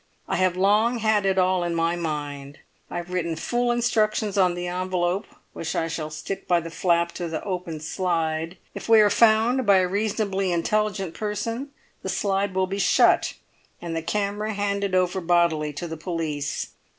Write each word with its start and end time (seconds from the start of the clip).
I 0.27 0.37
have 0.37 0.57
long 0.57 0.97
had 0.97 1.27
it 1.27 1.37
all 1.37 1.63
in 1.63 1.75
my 1.75 1.95
mind. 1.95 2.57
I 2.89 2.97
have 2.97 3.11
written 3.13 3.35
full 3.35 3.71
instructions 3.71 4.35
on 4.35 4.55
the 4.55 4.65
envelope 4.65 5.27
which 5.53 5.75
I 5.75 5.87
shall 5.87 6.09
stick 6.09 6.47
by 6.47 6.59
the 6.59 6.71
flap 6.71 7.11
to 7.11 7.27
the 7.27 7.43
open 7.43 7.79
slide; 7.79 8.57
if 8.73 8.89
we 8.89 8.99
are 8.99 9.11
found 9.11 9.63
by 9.67 9.77
a 9.77 9.87
reasonably 9.87 10.51
intelligent 10.51 11.13
person, 11.13 11.69
the 12.01 12.09
slide 12.09 12.55
will 12.55 12.65
be 12.65 12.79
shut, 12.79 13.35
and 13.79 13.95
the 13.95 14.01
camera 14.01 14.53
handed 14.55 14.95
over 14.95 15.21
bodily 15.21 15.71
to 15.73 15.87
the 15.87 15.97
police. 15.97 16.69